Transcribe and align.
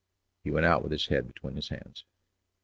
He 0.43 0.49
went 0.49 0.65
out 0.65 0.81
with 0.81 0.91
his 0.91 1.05
head 1.09 1.27
between 1.27 1.55
his 1.57 1.69
hands. 1.69 2.05